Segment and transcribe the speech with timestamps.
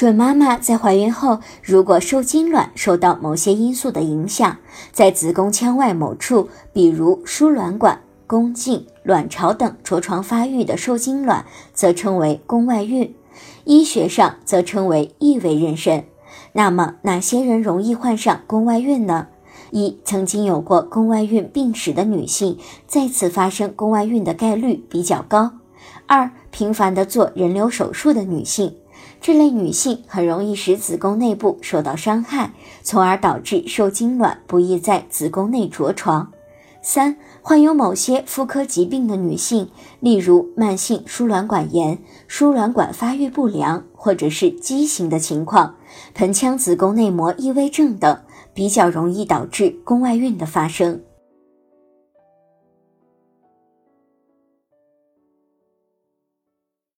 [0.00, 4.56] 准妈妈在怀孕后，如果受精卵受到某些因素的影响，
[4.92, 11.44] 在子宫腔外某处，比如输卵管、宫颈、卵巢等着床发育的受精卵，
[11.74, 13.14] 则称为宫外孕，
[13.64, 16.04] 医学上则称为异位妊娠。
[16.54, 19.26] 那么，哪些人容易患上宫外孕呢？
[19.70, 25.59] 一、曾经有过宫外孕病史的女性，再次发生宫外孕的概率比较高。
[26.06, 28.76] 二、频繁的做人流手术的女性。
[29.20, 36.32] 这类女性很容易使子宫内部受到伤害，从而导致受精卵不易在子宫内着床。
[36.82, 39.68] 三、患有某些妇科疾病的女性，
[40.00, 45.74] 例如慢性输卵管炎、输卵管发育不良或者是畸形的情况、
[46.14, 48.18] 盆腔子宫内膜异位症等，
[48.54, 51.02] 比较容易导致宫外孕的发生。